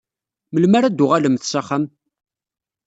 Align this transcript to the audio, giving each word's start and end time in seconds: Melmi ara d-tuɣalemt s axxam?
Melmi 0.51 0.75
ara 0.77 0.89
d-tuɣalemt 0.93 1.47
s 1.51 1.53
axxam? 1.59 1.83